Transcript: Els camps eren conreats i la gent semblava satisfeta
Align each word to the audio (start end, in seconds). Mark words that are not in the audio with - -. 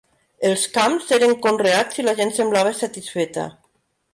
Els 0.47 0.63
camps 0.77 1.11
eren 1.17 1.35
conreats 1.45 1.99
i 2.03 2.07
la 2.09 2.15
gent 2.23 2.33
semblava 2.39 2.73
satisfeta 2.81 3.49